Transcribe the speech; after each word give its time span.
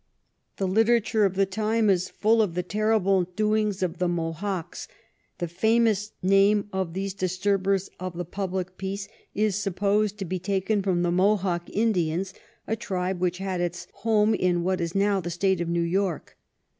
The 0.57 0.67
literature 0.67 1.25
of 1.25 1.35
the 1.35 1.45
time 1.45 1.87
is 1.87 2.09
full 2.09 2.41
of 2.41 2.55
the 2.55 2.63
terrible 2.63 3.21
doings 3.25 3.83
of 3.83 3.99
the 3.99 4.07
Mohocks. 4.07 4.87
The 5.37 5.47
famous 5.47 6.13
name 6.23 6.67
of 6.73 6.93
these 6.95 7.13
disturbers 7.13 7.87
of 7.99 8.17
the 8.17 8.25
public 8.25 8.79
peace 8.79 9.07
is 9.35 9.55
supposed 9.57 10.17
to 10.17 10.25
be 10.25 10.39
taken 10.39 10.81
from 10.81 11.03
the 11.03 11.11
Mohawk 11.11 11.69
Indians, 11.69 12.33
a 12.65 12.75
tribe 12.75 13.19
which 13.21 13.37
had 13.37 13.61
its 13.61 13.85
home 13.93 14.33
in 14.33 14.63
what 14.63 14.81
is 14.81 14.95
now 14.95 15.21
tho 15.21 15.29
State 15.29 15.61
of 15.61 15.69
New 15.69 15.83
York. 15.83 16.35